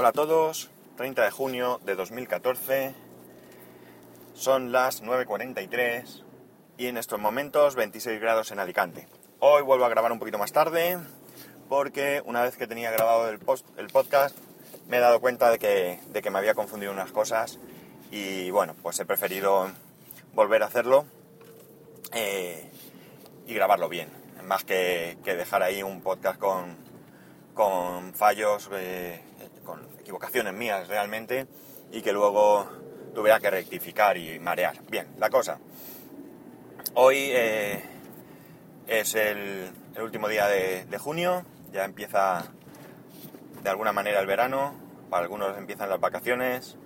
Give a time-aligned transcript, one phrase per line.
[0.00, 2.94] Hola a todos, 30 de junio de 2014,
[4.32, 6.24] son las 9.43
[6.78, 9.06] y en estos momentos 26 grados en Alicante.
[9.40, 10.98] Hoy vuelvo a grabar un poquito más tarde
[11.68, 14.34] porque una vez que tenía grabado el, post, el podcast
[14.88, 17.58] me he dado cuenta de que, de que me había confundido unas cosas
[18.10, 19.70] y bueno, pues he preferido
[20.32, 21.04] volver a hacerlo
[22.14, 22.70] eh,
[23.46, 24.08] y grabarlo bien,
[24.44, 26.89] más que, que, dejar ahí un podcast con,
[27.60, 29.20] con fallos, eh,
[29.66, 31.46] con equivocaciones mías realmente
[31.92, 32.66] y que luego
[33.14, 34.78] tuviera que rectificar y marear.
[34.88, 35.58] Bien, la cosa.
[36.94, 37.82] Hoy eh,
[38.86, 42.50] es el, el, último día de, de, junio, ya empieza
[43.62, 44.72] de alguna manera el verano,
[45.10, 46.78] para algunos empiezan las vacaciones,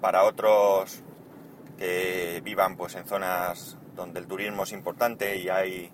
[0.00, 1.02] para otros
[1.78, 5.90] que vivan pues en zonas donde el turismo es importante y hay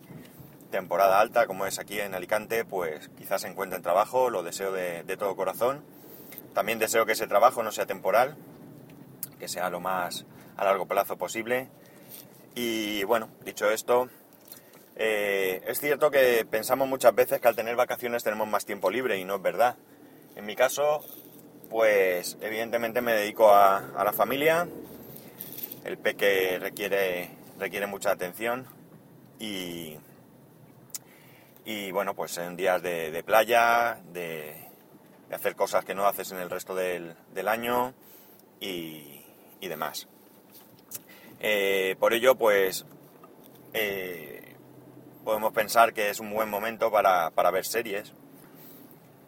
[0.73, 5.17] temporada alta como es aquí en Alicante, pues quizás encuentren trabajo, lo deseo de, de
[5.17, 5.85] todo corazón.
[6.55, 8.37] También deseo que ese trabajo no sea temporal,
[9.39, 11.69] que sea lo más a largo plazo posible.
[12.55, 14.09] Y bueno, dicho esto,
[14.97, 19.19] eh, es cierto que pensamos muchas veces que al tener vacaciones tenemos más tiempo libre
[19.19, 19.77] y no es verdad.
[20.37, 21.05] En mi caso,
[21.71, 24.69] pues evidentemente me dedico a, a la familia,
[25.85, 28.67] el peque requiere, requiere mucha atención
[29.39, 29.97] y,
[31.65, 34.69] y bueno, pues en días de, de playa, de,
[35.33, 37.95] hacer cosas que no haces en el resto del, del año
[38.61, 39.25] y,
[39.61, 40.07] y demás.
[41.41, 42.85] Eh, por ello, pues
[43.73, 44.55] eh,
[45.25, 48.13] podemos pensar que es un buen momento para, para ver series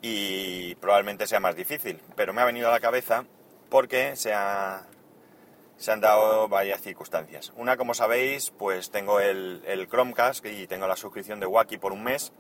[0.03, 3.25] y probablemente sea más difícil, pero me ha venido a la cabeza
[3.71, 4.87] porque se, ha,
[5.77, 7.53] se han dado varias circunstancias.
[7.57, 11.93] Una, como sabéis, pues tengo el, el, Chromecast y tengo la suscripción de Wacky por
[11.93, 12.33] un mes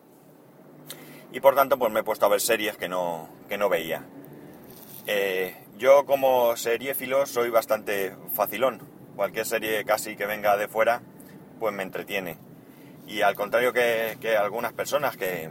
[1.33, 4.05] y por tanto pues me he puesto a ver series que no, que no veía.
[5.07, 8.81] Eh, yo como seriéfilo soy bastante facilón.
[9.17, 11.03] Cualquier serie casi que venga de fuera
[11.59, 12.39] pues me entretiene.
[13.07, 15.51] Y al contrario que, que algunas personas que,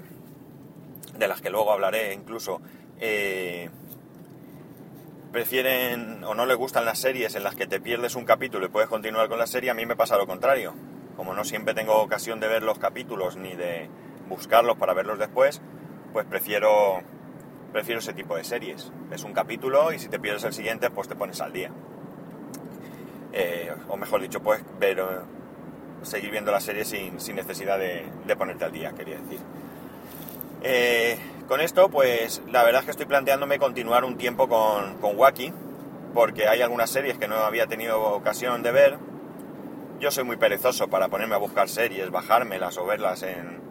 [1.18, 2.62] de las que luego hablaré incluso,
[3.00, 3.70] eh,
[5.34, 8.70] prefieren o no les gustan las series en las que te pierdes un capítulo y
[8.70, 10.76] puedes continuar con la serie, a mí me pasa lo contrario.
[11.18, 13.90] Como no siempre tengo ocasión de ver los capítulos ni de
[14.30, 15.60] buscarlos para verlos después,
[16.14, 17.02] pues prefiero,
[17.72, 18.92] prefiero ese tipo de series.
[19.12, 21.72] Es un capítulo y si te pierdes el siguiente, pues te pones al día.
[23.34, 25.04] Eh, o mejor dicho, puedes ver,
[26.04, 29.40] seguir viendo la serie sin, sin necesidad de, de ponerte al día, quería decir.
[30.62, 31.18] Eh,
[31.54, 35.54] con esto, pues la verdad es que estoy planteándome continuar un tiempo con, con Wacky,
[36.12, 38.98] porque hay algunas series que no había tenido ocasión de ver.
[40.00, 43.62] Yo soy muy perezoso para ponerme a buscar series, bajármelas o verlas en,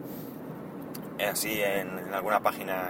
[1.17, 2.87] en así en, alguna página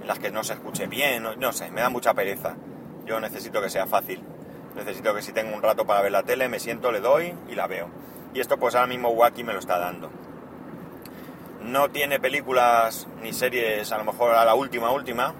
[0.00, 2.56] en las que no se escuche bien, no, no sé, me da mucha pereza.
[3.04, 4.22] Yo necesito que sea fácil.
[4.76, 7.54] Necesito que si tengo un rato para ver la tele, me siento, le doy y
[7.54, 7.90] la veo.
[8.32, 10.10] Y esto pues ahora mismo Wacky me lo está dando.
[11.62, 15.34] No tiene películas ni series a lo mejor a la última última,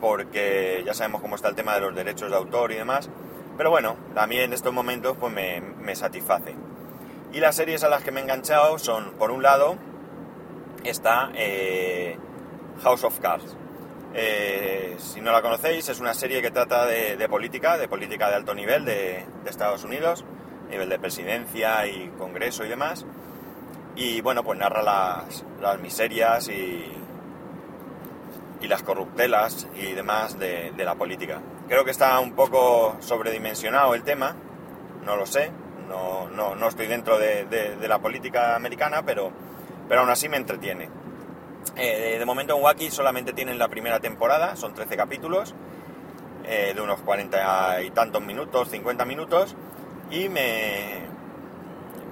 [0.00, 3.10] porque ya sabemos cómo está el tema de los derechos de autor y demás.
[3.58, 6.54] Pero bueno, a en estos momentos pues me, me satisface.
[7.32, 9.76] Y las series a las que me he enganchado son, por un lado,
[10.84, 12.16] está eh,
[12.82, 13.54] House of Cards.
[14.14, 18.30] Eh, si no la conocéis, es una serie que trata de, de política, de política
[18.30, 20.24] de alto nivel de, de Estados Unidos,
[20.70, 23.04] nivel de presidencia y congreso y demás
[23.98, 26.84] y bueno, pues narra las, las miserias y,
[28.60, 31.42] y, las corruptelas y demás de, de, la política.
[31.66, 34.36] Creo que está un poco sobredimensionado el tema,
[35.04, 35.50] no lo sé,
[35.88, 39.32] no, no, no estoy dentro de, de, de, la política americana, pero,
[39.88, 40.88] pero aún así me entretiene.
[41.74, 45.56] Eh, de momento en Wacky solamente tienen la primera temporada, son 13 capítulos,
[46.44, 49.56] eh, de unos 40 y tantos minutos, 50 minutos,
[50.12, 51.08] y me,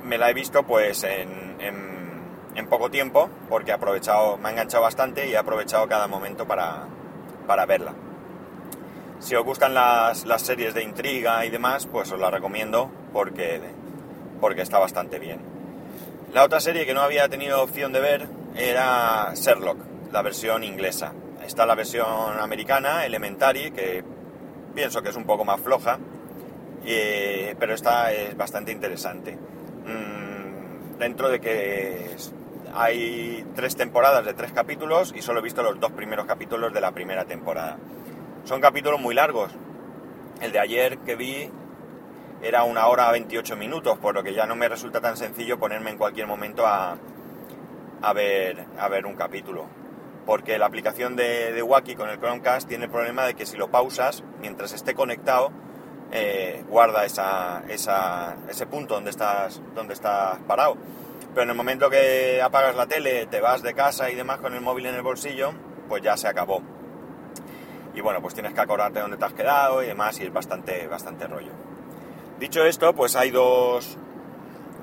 [0.07, 2.23] me la he visto pues en, en,
[2.55, 6.47] en, poco tiempo porque he aprovechado, me ha enganchado bastante y he aprovechado cada momento
[6.47, 6.85] para,
[7.47, 7.93] para verla.
[9.19, 13.61] Si os gustan las, las, series de intriga y demás, pues os la recomiendo porque,
[14.41, 15.41] porque está bastante bien.
[16.33, 19.79] La otra serie que no había tenido opción de ver era Sherlock,
[20.13, 21.13] la versión inglesa.
[21.45, 24.05] Está la versión americana, Elementary, que
[24.75, 25.99] pienso que es un poco más floja,
[26.85, 29.39] eh, pero esta es bastante interesante
[31.07, 32.17] dentro de que
[32.75, 36.81] hay tres temporadas de tres capítulos y solo he visto los dos primeros capítulos de
[36.81, 37.79] la primera temporada.
[38.43, 39.53] Son capítulos muy largos.
[40.41, 41.49] El de ayer que vi
[42.43, 45.91] era una hora 28 minutos, por lo que ya no me resulta tan sencillo ponerme
[45.91, 46.99] en cualquier momento a,
[48.03, 49.67] a, ver, a ver un capítulo.
[50.27, 53.57] porque la aplicación de, de Wacky con el Chromecast tiene el problema de que si
[53.57, 55.53] lo pausas, mientras esté conectado,
[56.13, 60.77] eh, guarda esa, ese punto donde estás, donde estás parado.
[61.31, 64.55] Pero en el momento que apagas la tele, te vas de casa y demás con
[64.55, 65.53] el móvil en el bolsillo,
[65.89, 66.63] pues ya se acabó.
[67.95, 70.87] Y bueno, pues tienes que acordarte dónde te has quedado y demás, y es bastante,
[70.87, 71.53] bastante rollo.
[72.39, 73.97] Dicho esto, pues hay dos,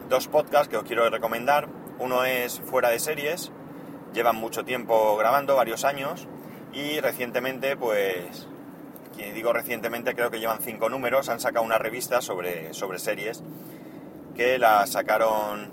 [0.10, 1.70] dos podcasts que os quiero recomendar.
[2.00, 3.52] Uno es Fuera de Series,
[4.14, 6.28] llevan mucho tiempo grabando, varios años,
[6.74, 8.48] y recientemente, pues,
[9.18, 13.44] digo recientemente, creo que llevan cinco números, han sacado una revista sobre, sobre series,
[14.36, 15.72] que la sacaron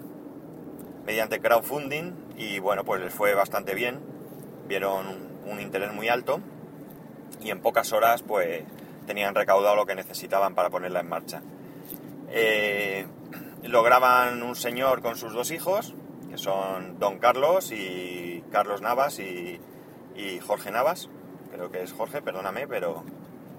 [1.06, 4.00] mediante crowdfunding, y bueno, pues les fue bastante bien,
[4.68, 6.40] vieron un interés muy alto,
[7.40, 8.64] y en pocas horas, pues,
[9.06, 11.42] tenían recaudado lo que necesitaban para ponerla en marcha.
[12.28, 13.06] Eh,
[13.64, 15.94] lo graban un señor con sus dos hijos,
[16.30, 19.60] que son Don Carlos y Carlos Navas y,
[20.46, 21.08] Jorge Navas.
[21.50, 23.04] Creo que es Jorge, perdóname, pero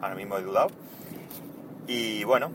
[0.01, 0.69] ahora mismo he dudado.
[1.88, 2.51] Y bueno,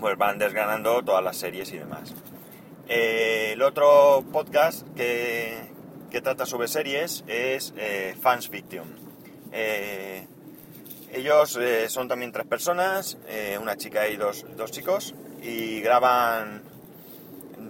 [0.00, 2.14] pues van desgranando todas las series y demás.
[2.88, 5.70] Eh, el otro podcast que,
[6.22, 8.50] trata sobre series es eh, Fans.
[11.12, 13.18] Ellos eh, son también tres personas,
[13.60, 16.62] una chica y dos, chicos, y graban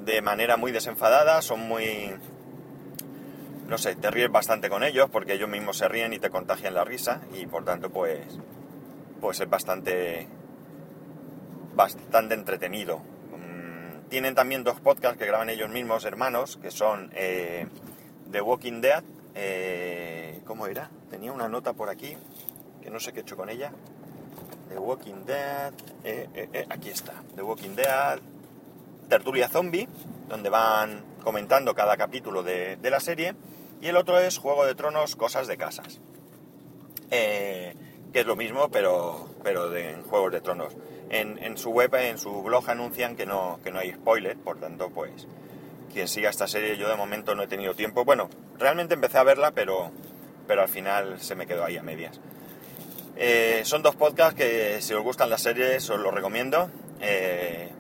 [0.05, 2.15] de manera muy desenfadada, son muy...
[3.69, 6.75] No sé, te ríes bastante con ellos porque ellos mismos se ríen y te contagian
[6.75, 8.39] la risa y por tanto pues,
[9.23, 10.29] pues es bastante,
[11.75, 12.99] bastante entretenido.
[12.99, 17.67] Mm, tienen también dos podcasts que graban ellos mismos, hermanos, que son eh,
[18.31, 19.03] The Walking Dead.
[20.45, 20.91] ¿Cómo era?
[21.09, 22.19] Tenía una nota por aquí
[22.83, 23.73] que no sé qué he hecho con ella.
[24.69, 25.73] The Walking Dead,
[26.05, 28.19] eh, eh, eh, aquí está, The Walking Dead,
[29.09, 29.89] Tertulia Zombie,
[30.29, 33.35] donde van comentando cada capítulo de, la serie,
[33.81, 36.01] y el otro es Juego de Tronos, Cosas de Casas,
[38.13, 40.77] que es lo mismo, pero, pero de, en Juegos de Tronos.
[41.11, 44.89] En, su web, en su blog anuncian que no, que no hay spoiler, por tanto,
[44.91, 45.27] pues,
[45.93, 48.05] quien siga esta serie, yo de momento no he tenido tiempo.
[48.05, 49.91] Bueno, realmente empecé a verla, pero,
[50.47, 52.19] pero al final se me quedó ahí a medias.
[53.17, 56.71] Eh, son dos podcasts que si os gustan las series os los recomiendo.
[57.01, 57.71] Eh,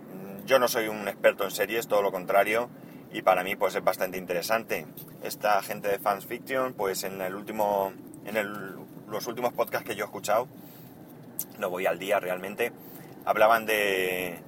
[0.44, 2.68] yo no soy un experto en series, todo lo contrario,
[3.12, 4.86] y para mí pues es bastante interesante.
[5.22, 7.92] Esta gente de Fans Fiction, pues en el último,
[8.26, 8.36] en
[9.12, 10.48] los últimos podcasts que yo he escuchado,
[11.58, 12.72] no voy al día realmente,
[13.24, 14.40] hablaban de,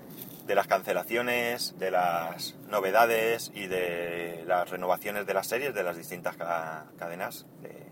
[0.47, 5.97] de las cancelaciones, de las novedades y de las renovaciones de las series de las
[5.97, 7.85] distintas cadenas de,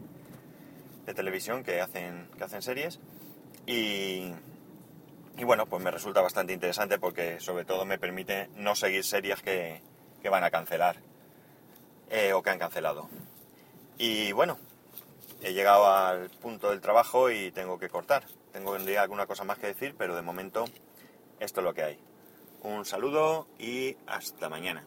[1.14, 2.98] televisión que hacen, que hacen series.
[3.66, 4.32] Y,
[5.36, 9.42] y bueno, pues me resulta bastante interesante porque sobre todo me permite no seguir series
[9.42, 9.82] que,
[10.22, 10.96] que van a cancelar
[12.10, 13.10] eh, o que han cancelado.
[13.98, 14.58] Y bueno,
[15.42, 18.24] he llegado al punto del trabajo y tengo que cortar.
[18.52, 20.64] Tengo alguna cosa más que decir, pero de momento
[21.40, 21.98] esto es lo que hay.
[22.62, 24.84] Un saludo y hasta mañana.